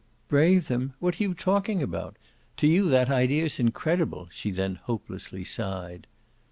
[0.29, 2.17] "Brave them what are you talking about?
[2.57, 6.07] To you that idea's incredible!" she then hopelessly sighed.